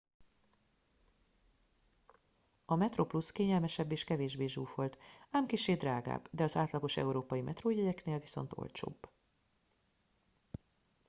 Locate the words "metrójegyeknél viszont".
7.41-8.51